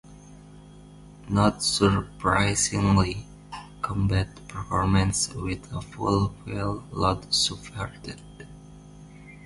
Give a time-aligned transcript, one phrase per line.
[1.29, 3.27] Not surprisingly,
[3.83, 8.19] combat performance with a full fuel load suffered.